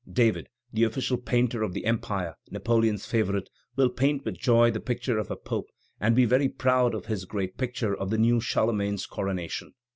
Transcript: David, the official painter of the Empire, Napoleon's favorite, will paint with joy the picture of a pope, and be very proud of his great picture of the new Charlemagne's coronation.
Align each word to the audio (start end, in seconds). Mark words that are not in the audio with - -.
David, 0.11 0.49
the 0.73 0.83
official 0.83 1.17
painter 1.17 1.61
of 1.61 1.73
the 1.75 1.85
Empire, 1.85 2.33
Napoleon's 2.49 3.05
favorite, 3.05 3.51
will 3.75 3.91
paint 3.91 4.25
with 4.25 4.39
joy 4.39 4.71
the 4.71 4.79
picture 4.79 5.19
of 5.19 5.29
a 5.29 5.35
pope, 5.35 5.69
and 5.99 6.15
be 6.15 6.25
very 6.25 6.49
proud 6.49 6.95
of 6.95 7.05
his 7.05 7.25
great 7.25 7.55
picture 7.55 7.95
of 7.95 8.09
the 8.09 8.17
new 8.17 8.41
Charlemagne's 8.41 9.05
coronation. 9.05 9.75